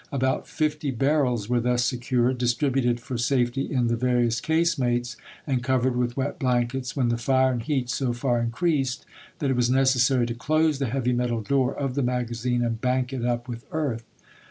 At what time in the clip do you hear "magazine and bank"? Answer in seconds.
12.01-13.13